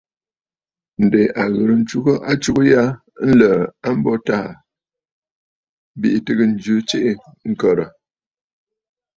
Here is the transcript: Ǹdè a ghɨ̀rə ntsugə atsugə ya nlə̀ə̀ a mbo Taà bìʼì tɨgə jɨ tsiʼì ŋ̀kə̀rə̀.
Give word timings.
Ǹdè 1.03 1.21
a 1.41 1.43
ghɨ̀rə 1.53 1.73
ntsugə 1.81 2.13
atsugə 2.31 2.63
ya 2.73 2.83
nlə̀ə̀ 3.27 3.57
a 3.87 3.89
mbo 3.97 4.11
Taà 4.27 4.49
bìʼì 5.99 6.19
tɨgə 6.25 6.43
jɨ 6.63 6.73
tsiʼì 6.87 7.11
ŋ̀kə̀rə̀. 7.51 7.87